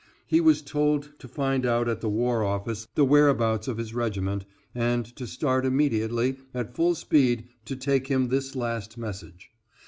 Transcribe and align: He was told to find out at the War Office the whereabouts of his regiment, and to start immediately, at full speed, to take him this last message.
He 0.25 0.41
was 0.41 0.63
told 0.63 1.11
to 1.19 1.27
find 1.27 1.63
out 1.63 1.87
at 1.87 2.01
the 2.01 2.09
War 2.09 2.43
Office 2.43 2.87
the 2.95 3.05
whereabouts 3.05 3.67
of 3.67 3.77
his 3.77 3.93
regiment, 3.93 4.47
and 4.73 5.05
to 5.15 5.27
start 5.27 5.63
immediately, 5.63 6.37
at 6.55 6.73
full 6.73 6.95
speed, 6.95 7.49
to 7.65 7.75
take 7.75 8.07
him 8.07 8.29
this 8.29 8.55
last 8.55 8.97
message. 8.97 9.51